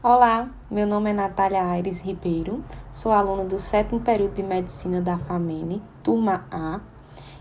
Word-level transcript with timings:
Olá, 0.00 0.48
meu 0.70 0.86
nome 0.86 1.10
é 1.10 1.12
Natália 1.12 1.60
Aires 1.60 2.00
Ribeiro, 2.00 2.64
sou 2.92 3.10
aluna 3.10 3.44
do 3.44 3.58
sétimo 3.58 3.98
período 3.98 4.32
de 4.34 4.44
Medicina 4.44 5.02
da 5.02 5.18
FAMENE, 5.18 5.82
turma 6.04 6.46
A, 6.52 6.78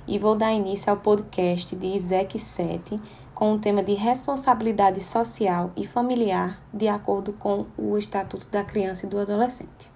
e 0.07 0.17
vou 0.17 0.33
dar 0.33 0.51
início 0.51 0.89
ao 0.89 0.97
podcast 0.97 1.75
de 1.75 1.85
ISEC 1.85 2.39
7 2.39 2.99
com 3.35 3.53
o 3.53 3.59
tema 3.59 3.83
de 3.83 3.93
responsabilidade 3.93 5.03
social 5.03 5.71
e 5.77 5.85
familiar 5.85 6.59
de 6.73 6.87
acordo 6.87 7.31
com 7.31 7.67
o 7.77 7.95
Estatuto 7.95 8.47
da 8.47 8.63
Criança 8.63 9.05
e 9.05 9.09
do 9.09 9.19
Adolescente. 9.19 9.91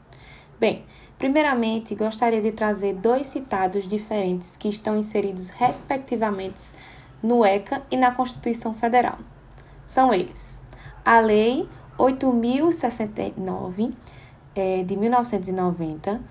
Bem, 0.60 0.86
primeiramente 1.18 1.96
gostaria 1.96 2.44
de 2.44 2.52
trazer 2.52 2.94
dois 2.94 3.26
citados 3.26 3.88
diferentes 3.88 4.56
que 4.56 4.70
estão 4.70 4.96
inseridos 4.96 5.50
respectivamente 5.50 6.74
no 7.24 7.44
ECA 7.44 7.82
e 7.90 7.98
na 7.98 8.12
Constituição 8.12 8.76
Federal. 8.76 9.18
São 9.84 10.14
eles: 10.14 10.62
a 11.04 11.20
Lei 11.20 11.68
8.069 11.98 13.94
é, 14.56 14.84
de 14.84 14.98
1990, 14.98 16.22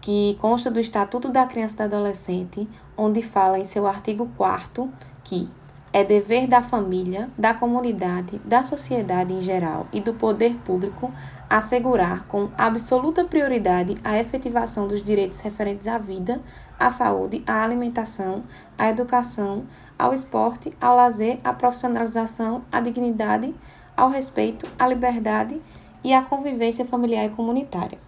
que 0.00 0.36
consta 0.40 0.70
do 0.70 0.78
Estatuto 0.78 1.28
da 1.28 1.46
Criança 1.46 1.74
e 1.74 1.78
do 1.78 1.96
Adolescente, 1.96 2.68
onde 2.96 3.22
fala 3.22 3.58
em 3.58 3.64
seu 3.64 3.86
artigo 3.86 4.28
4 4.36 4.90
que 5.24 5.50
é 5.92 6.04
dever 6.04 6.46
da 6.46 6.62
família, 6.62 7.30
da 7.38 7.54
comunidade, 7.54 8.38
da 8.44 8.62
sociedade 8.62 9.32
em 9.32 9.40
geral 9.40 9.86
e 9.92 10.00
do 10.00 10.12
poder 10.12 10.54
público 10.56 11.10
assegurar 11.48 12.26
com 12.26 12.50
absoluta 12.58 13.24
prioridade 13.24 13.96
a 14.04 14.18
efetivação 14.18 14.86
dos 14.86 15.02
direitos 15.02 15.40
referentes 15.40 15.88
à 15.88 15.96
vida, 15.96 16.42
à 16.78 16.90
saúde, 16.90 17.42
à 17.46 17.62
alimentação, 17.62 18.42
à 18.76 18.90
educação, 18.90 19.64
ao 19.98 20.12
esporte, 20.12 20.70
ao 20.78 20.96
lazer, 20.96 21.40
à 21.42 21.52
profissionalização, 21.52 22.62
à 22.70 22.78
dignidade, 22.80 23.54
ao 23.96 24.08
respeito, 24.08 24.68
à 24.78 24.86
liberdade 24.86 25.60
e 26.04 26.12
à 26.12 26.22
convivência 26.22 26.84
familiar 26.84 27.24
e 27.24 27.30
comunitária. 27.30 27.98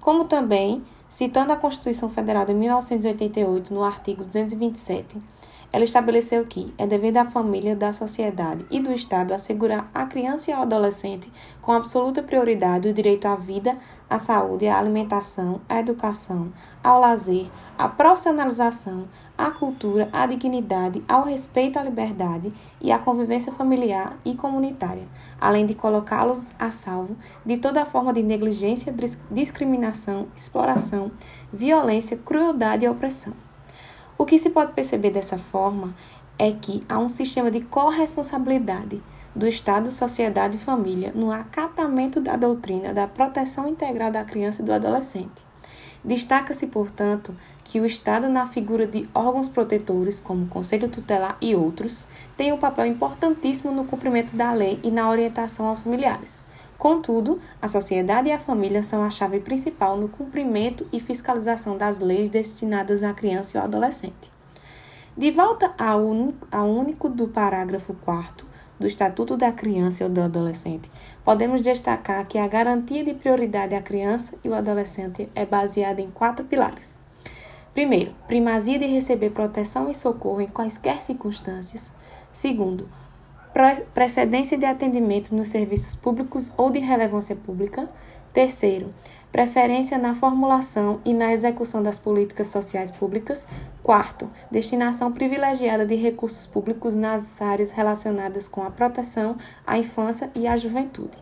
Como 0.00 0.24
também, 0.24 0.82
citando 1.08 1.52
a 1.52 1.56
Constituição 1.56 2.08
Federal 2.08 2.46
de 2.46 2.54
1988, 2.54 3.74
no 3.74 3.84
artigo 3.84 4.24
227, 4.24 5.18
ela 5.70 5.84
estabeleceu 5.84 6.46
que 6.46 6.72
é 6.78 6.86
dever 6.86 7.12
da 7.12 7.26
família, 7.26 7.76
da 7.76 7.92
sociedade 7.92 8.64
e 8.70 8.80
do 8.80 8.92
Estado 8.92 9.34
assegurar 9.34 9.90
à 9.92 10.06
criança 10.06 10.50
e 10.50 10.54
ao 10.54 10.62
adolescente 10.62 11.30
com 11.60 11.72
absoluta 11.72 12.22
prioridade 12.22 12.88
o 12.88 12.94
direito 12.94 13.26
à 13.26 13.36
vida, 13.36 13.76
à 14.08 14.18
saúde, 14.18 14.66
à 14.66 14.78
alimentação, 14.78 15.60
à 15.68 15.78
educação, 15.78 16.50
ao 16.82 16.98
lazer, 16.98 17.50
à 17.76 17.86
profissionalização, 17.86 19.06
à 19.36 19.50
cultura, 19.50 20.08
à 20.10 20.26
dignidade, 20.26 21.04
ao 21.06 21.24
respeito 21.24 21.78
à 21.78 21.82
liberdade 21.82 22.50
e 22.80 22.90
à 22.90 22.98
convivência 22.98 23.52
familiar 23.52 24.18
e 24.24 24.34
comunitária, 24.34 25.06
além 25.38 25.66
de 25.66 25.74
colocá-los 25.74 26.52
a 26.58 26.70
salvo 26.70 27.14
de 27.44 27.58
toda 27.58 27.84
forma 27.84 28.12
de 28.12 28.22
negligência, 28.22 28.94
discriminação, 29.30 30.28
exploração, 30.34 31.10
violência, 31.52 32.16
crueldade 32.16 32.86
e 32.86 32.88
opressão. 32.88 33.47
O 34.18 34.26
que 34.26 34.36
se 34.36 34.50
pode 34.50 34.72
perceber 34.72 35.10
dessa 35.10 35.38
forma 35.38 35.94
é 36.36 36.50
que 36.50 36.84
há 36.88 36.98
um 36.98 37.08
sistema 37.08 37.52
de 37.52 37.60
corresponsabilidade 37.60 39.00
do 39.32 39.46
Estado, 39.46 39.92
sociedade 39.92 40.56
e 40.56 40.60
família 40.60 41.12
no 41.14 41.30
acatamento 41.30 42.20
da 42.20 42.34
doutrina 42.34 42.92
da 42.92 43.06
proteção 43.06 43.68
integral 43.68 44.10
da 44.10 44.24
criança 44.24 44.60
e 44.60 44.64
do 44.64 44.72
adolescente. 44.72 45.46
Destaca-se, 46.04 46.66
portanto, 46.66 47.32
que 47.62 47.80
o 47.80 47.86
Estado, 47.86 48.28
na 48.28 48.44
figura 48.44 48.88
de 48.88 49.08
órgãos 49.14 49.48
protetores, 49.48 50.18
como 50.18 50.44
o 50.44 50.48
Conselho 50.48 50.88
Tutelar 50.88 51.36
e 51.40 51.54
outros, 51.54 52.04
tem 52.36 52.52
um 52.52 52.58
papel 52.58 52.86
importantíssimo 52.86 53.72
no 53.72 53.84
cumprimento 53.84 54.34
da 54.34 54.52
lei 54.52 54.80
e 54.82 54.90
na 54.90 55.08
orientação 55.08 55.66
aos 55.66 55.82
familiares. 55.82 56.44
Contudo, 56.78 57.40
a 57.60 57.66
sociedade 57.66 58.28
e 58.28 58.32
a 58.32 58.38
família 58.38 58.84
são 58.84 59.02
a 59.02 59.10
chave 59.10 59.40
principal 59.40 59.96
no 59.96 60.08
cumprimento 60.08 60.86
e 60.92 61.00
fiscalização 61.00 61.76
das 61.76 61.98
leis 61.98 62.28
destinadas 62.28 63.02
à 63.02 63.12
criança 63.12 63.56
e 63.56 63.58
ao 63.58 63.64
adolescente. 63.64 64.30
De 65.16 65.32
volta 65.32 65.74
ao 65.76 66.00
único, 66.00 67.08
do 67.08 67.26
parágrafo 67.26 67.94
4 67.94 68.46
do 68.78 68.86
Estatuto 68.86 69.36
da 69.36 69.50
Criança 69.50 70.04
e 70.04 70.08
do 70.08 70.20
Adolescente, 70.20 70.88
podemos 71.24 71.62
destacar 71.62 72.24
que 72.28 72.38
a 72.38 72.46
garantia 72.46 73.04
de 73.04 73.12
prioridade 73.12 73.74
à 73.74 73.82
criança 73.82 74.38
e 74.44 74.48
ao 74.48 74.54
adolescente 74.54 75.28
é 75.34 75.44
baseada 75.44 76.00
em 76.00 76.12
quatro 76.12 76.44
pilares. 76.44 77.00
Primeiro, 77.74 78.14
primazia 78.28 78.78
de 78.78 78.86
receber 78.86 79.30
proteção 79.30 79.90
e 79.90 79.94
socorro 79.96 80.40
em 80.40 80.46
quaisquer 80.46 81.02
circunstâncias. 81.02 81.92
Segundo, 82.30 82.88
precedência 83.92 84.56
de 84.56 84.64
atendimento 84.64 85.34
nos 85.34 85.48
serviços 85.48 85.96
públicos 85.96 86.52
ou 86.56 86.70
de 86.70 86.78
relevância 86.78 87.34
pública. 87.34 87.88
Terceiro, 88.32 88.90
preferência 89.32 89.98
na 89.98 90.14
formulação 90.14 91.00
e 91.04 91.12
na 91.12 91.32
execução 91.32 91.82
das 91.82 91.98
políticas 91.98 92.46
sociais 92.48 92.90
públicas. 92.90 93.46
Quarto, 93.82 94.30
destinação 94.50 95.12
privilegiada 95.12 95.84
de 95.84 95.96
recursos 95.96 96.46
públicos 96.46 96.94
nas 96.94 97.42
áreas 97.42 97.70
relacionadas 97.70 98.46
com 98.46 98.62
a 98.62 98.70
proteção 98.70 99.36
à 99.66 99.76
infância 99.76 100.30
e 100.34 100.46
à 100.46 100.56
juventude. 100.56 101.18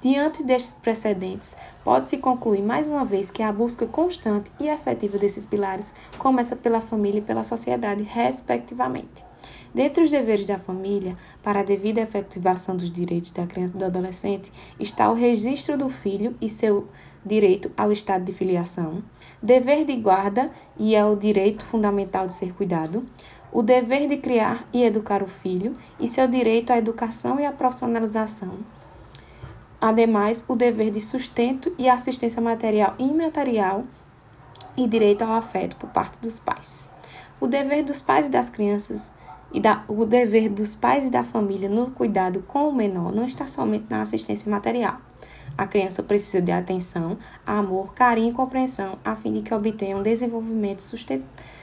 Diante 0.00 0.44
destes 0.44 0.72
precedentes, 0.72 1.56
pode-se 1.82 2.18
concluir 2.18 2.62
mais 2.62 2.86
uma 2.86 3.04
vez 3.04 3.30
que 3.30 3.42
a 3.42 3.50
busca 3.50 3.86
constante 3.86 4.52
e 4.60 4.68
efetiva 4.68 5.18
desses 5.18 5.46
pilares 5.46 5.94
começa 6.18 6.54
pela 6.54 6.80
família 6.80 7.18
e 7.18 7.22
pela 7.22 7.42
sociedade, 7.42 8.02
respectivamente. 8.02 9.24
Dentre 9.76 10.04
os 10.04 10.10
deveres 10.10 10.46
da 10.46 10.58
família, 10.58 11.18
para 11.42 11.60
a 11.60 11.62
devida 11.62 12.00
efetivação 12.00 12.74
dos 12.74 12.90
direitos 12.90 13.30
da 13.30 13.46
criança 13.46 13.74
e 13.76 13.78
do 13.78 13.84
adolescente, 13.84 14.50
está 14.80 15.10
o 15.10 15.14
registro 15.14 15.76
do 15.76 15.90
filho 15.90 16.34
e 16.40 16.48
seu 16.48 16.88
direito 17.22 17.70
ao 17.76 17.92
estado 17.92 18.24
de 18.24 18.32
filiação, 18.32 19.04
dever 19.42 19.84
de 19.84 19.94
guarda 19.94 20.50
e 20.78 20.94
é 20.94 21.04
o 21.04 21.14
direito 21.14 21.62
fundamental 21.62 22.26
de 22.26 22.32
ser 22.32 22.54
cuidado, 22.54 23.04
o 23.52 23.62
dever 23.62 24.08
de 24.08 24.16
criar 24.16 24.66
e 24.72 24.82
educar 24.82 25.22
o 25.22 25.26
filho 25.26 25.76
e 26.00 26.08
seu 26.08 26.26
direito 26.26 26.72
à 26.72 26.78
educação 26.78 27.38
e 27.38 27.44
à 27.44 27.52
profissionalização. 27.52 28.54
Ademais, 29.78 30.42
o 30.48 30.56
dever 30.56 30.90
de 30.90 31.02
sustento 31.02 31.70
e 31.76 31.86
assistência 31.86 32.40
material 32.40 32.94
e 32.98 33.04
imaterial 33.04 33.84
e 34.74 34.88
direito 34.88 35.20
ao 35.20 35.34
afeto 35.34 35.76
por 35.76 35.90
parte 35.90 36.18
dos 36.18 36.40
pais. 36.40 36.90
O 37.38 37.46
dever 37.46 37.84
dos 37.84 38.00
pais 38.00 38.28
e 38.28 38.30
das 38.30 38.48
crianças 38.48 39.12
e 39.52 39.60
da, 39.60 39.84
o 39.88 40.04
dever 40.04 40.48
dos 40.48 40.74
pais 40.74 41.06
e 41.06 41.10
da 41.10 41.24
família 41.24 41.68
no 41.68 41.90
cuidado 41.90 42.42
com 42.42 42.68
o 42.68 42.74
menor 42.74 43.12
não 43.12 43.24
está 43.24 43.46
somente 43.46 43.86
na 43.88 44.02
assistência 44.02 44.50
material. 44.50 44.98
A 45.56 45.66
criança 45.66 46.02
precisa 46.02 46.42
de 46.42 46.52
atenção, 46.52 47.16
amor, 47.46 47.94
carinho 47.94 48.30
e 48.30 48.34
compreensão 48.34 48.98
a 49.04 49.16
fim 49.16 49.32
de 49.32 49.42
que 49.42 49.54
obtenha 49.54 49.96
um 49.96 50.02
desenvolvimento 50.02 50.82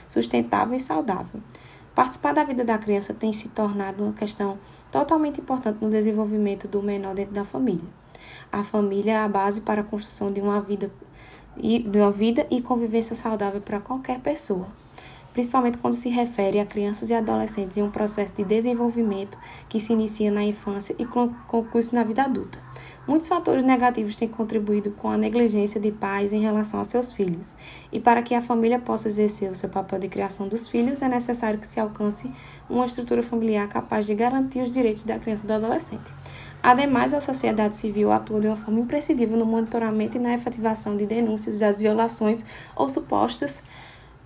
sustentável 0.08 0.76
e 0.76 0.80
saudável. 0.80 1.42
Participar 1.94 2.34
da 2.34 2.44
vida 2.44 2.64
da 2.64 2.78
criança 2.78 3.14
tem 3.14 3.32
se 3.32 3.50
tornado 3.50 4.04
uma 4.04 4.14
questão 4.14 4.58
totalmente 4.92 5.42
importante 5.42 5.78
no 5.80 5.92
desenvolvimento 5.92 6.68
do 6.68 6.82
menor 6.82 7.14
dentro 7.14 7.36
da 7.36 7.46
família. 7.46 7.88
A 8.52 8.64
família 8.64 9.12
é 9.12 9.18
a 9.18 9.28
base 9.28 9.62
para 9.62 9.82
a 9.82 9.84
construção 9.84 10.32
de 10.32 10.42
uma 10.42 10.60
vida 10.60 10.92
e, 11.58 11.78
de 11.80 12.00
uma 12.00 12.12
vida 12.12 12.48
e 12.50 12.62
convivência 12.62 13.16
saudável 13.16 13.62
para 13.62 13.80
qualquer 13.80 14.20
pessoa 14.22 14.68
principalmente 15.34 15.78
quando 15.80 15.96
se 15.96 16.10
refere 16.10 16.60
a 16.60 16.66
crianças 16.66 17.10
e 17.10 17.14
adolescentes 17.14 17.76
em 17.76 17.82
um 17.82 17.90
processo 17.90 18.34
de 18.36 18.44
desenvolvimento 18.44 19.38
que 19.68 19.82
se 19.82 19.92
inicia 19.92 20.32
na 20.32 20.44
infância 20.44 20.96
e 20.98 21.06
conclui-se 21.06 21.94
na 21.94 22.04
vida 22.04 22.24
adulta. 22.24 22.60
Muitos 23.06 23.28
fatores 23.28 23.64
negativos 23.64 24.16
têm 24.16 24.30
contribuído 24.30 24.92
com 24.92 25.10
a 25.10 25.18
negligência 25.18 25.80
de 25.80 25.92
pais 25.92 26.32
em 26.32 26.40
relação 26.40 26.80
a 26.80 26.86
seus 26.86 27.12
filhos, 27.12 27.56
e 27.92 28.00
para 28.00 28.22
que 28.22 28.34
a 28.34 28.42
família 28.42 28.80
possa 28.80 29.10
exercer 29.10 29.52
o 29.52 29.56
seu 29.56 29.68
papel 29.68 30.00
de 30.00 30.08
criação 30.08 30.48
dos 30.48 30.70
filhos, 30.70 31.02
é 31.02 31.10
necessário 31.10 31.60
que 31.60 31.68
se 31.68 31.82
alcance 31.82 32.32
uma 32.70 32.86
estrutura 32.86 33.22
familiar 33.22 33.68
capaz 33.68 34.06
de 34.06 34.16
garantir 34.16 34.62
os 34.62 34.72
direitos 34.72 35.04
da 35.04 35.20
criança 35.20 35.44
e 35.44 35.48
do 35.48 35.54
adolescente. 35.54 36.14
Ademais, 36.62 37.14
a 37.14 37.20
sociedade 37.20 37.76
civil 37.76 38.10
atua 38.10 38.40
de 38.40 38.48
uma 38.48 38.56
forma 38.56 38.80
imprescindível 38.80 39.38
no 39.38 39.46
monitoramento 39.46 40.16
e 40.16 40.20
na 40.22 40.34
efetivação 40.34 40.96
de 40.96 41.06
denúncias 41.06 41.60
das 41.60 41.80
violações 41.80 42.46
ou 42.74 42.90
supostas 42.90 43.62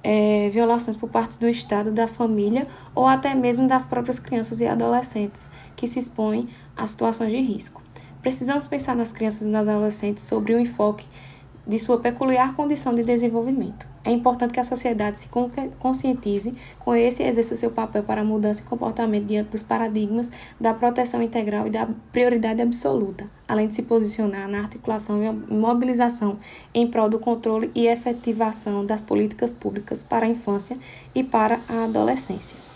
é, 0.04 0.50
violações 0.50 0.96
por 0.96 1.10
parte 1.10 1.40
do 1.40 1.48
Estado, 1.48 1.92
da 1.92 2.08
família 2.08 2.68
ou 2.96 3.08
até 3.08 3.34
mesmo 3.34 3.68
das 3.68 3.86
próprias 3.86 4.20
crianças 4.20 4.62
e 4.62 4.68
adolescentes 4.68 5.50
que 5.76 5.88
se 5.88 6.00
expõem 6.00 6.48
a 6.76 6.86
situações 6.86 7.32
de 7.32 7.42
risco. 7.42 7.82
Precisamos 8.22 8.68
pensar 8.68 8.96
nas 8.96 9.12
crianças 9.12 9.44
e 9.44 9.46
nos 9.46 9.68
adolescentes 9.68 10.24
sobre 10.24 10.54
o 10.54 10.60
enfoque 10.60 11.06
de 11.68 11.78
sua 11.80 12.00
peculiar 12.00 12.56
condição 12.56 12.96
de 12.96 13.04
desenvolvimento. 13.04 13.88
É 14.04 14.12
importante 14.12 14.54
que 14.54 14.60
a 14.60 14.64
sociedade 14.64 15.20
se 15.20 15.30
conscientize 15.78 16.54
com 16.80 16.96
esse 16.96 17.22
e 17.22 17.28
exerça 17.28 17.58
seu 17.58 17.70
papel 17.70 18.04
para 18.04 18.22
a 18.22 18.24
mudança 18.24 18.62
de 18.62 18.70
comportamento 18.70 19.26
diante 19.26 19.50
dos 19.50 19.64
paradigmas 19.64 20.32
da 20.60 20.74
proteção 20.74 21.22
integral 21.22 21.68
e 21.68 21.70
da 21.70 21.90
prioridade 22.14 22.62
absoluta, 22.62 23.30
além 23.48 23.68
de 23.68 23.76
se 23.76 23.84
posicionar 23.84 24.48
na 24.48 24.60
articulação 24.60 25.24
e 25.24 25.32
mobilização 25.54 26.38
em 26.74 26.88
prol 26.88 27.10
do 27.10 27.20
controle 27.20 27.72
e 27.74 27.88
efetivação 27.88 28.86
das 28.86 29.02
políticas 29.02 29.54
públicas 29.54 30.04
para 30.04 30.26
a 30.26 30.30
infância 30.30 30.78
e 31.16 31.24
para 31.24 31.62
a 31.68 31.86
adolescência. 31.86 32.67